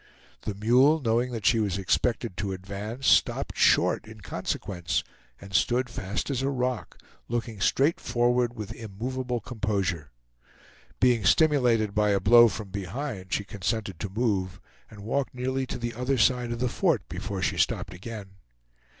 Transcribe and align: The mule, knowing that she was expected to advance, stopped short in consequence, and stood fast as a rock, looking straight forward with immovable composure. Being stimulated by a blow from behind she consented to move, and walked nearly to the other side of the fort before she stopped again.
The 0.41 0.55
mule, 0.55 0.99
knowing 0.99 1.31
that 1.31 1.45
she 1.45 1.59
was 1.59 1.77
expected 1.77 2.35
to 2.37 2.53
advance, 2.53 3.05
stopped 3.05 3.55
short 3.55 4.07
in 4.07 4.21
consequence, 4.21 5.03
and 5.39 5.53
stood 5.53 5.91
fast 5.91 6.31
as 6.31 6.41
a 6.41 6.49
rock, 6.49 6.97
looking 7.29 7.61
straight 7.61 7.99
forward 7.99 8.55
with 8.55 8.73
immovable 8.73 9.41
composure. 9.41 10.09
Being 10.99 11.23
stimulated 11.23 11.93
by 11.93 12.09
a 12.09 12.19
blow 12.19 12.47
from 12.47 12.69
behind 12.69 13.31
she 13.31 13.43
consented 13.43 13.99
to 13.99 14.09
move, 14.09 14.59
and 14.89 15.01
walked 15.01 15.35
nearly 15.35 15.67
to 15.67 15.77
the 15.77 15.93
other 15.93 16.17
side 16.17 16.51
of 16.51 16.57
the 16.57 16.67
fort 16.67 17.07
before 17.07 17.43
she 17.43 17.57
stopped 17.59 17.93
again. 17.93 18.31